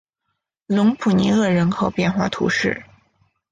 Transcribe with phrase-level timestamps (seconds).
[0.65, 2.83] 隆普尼厄人口变化图示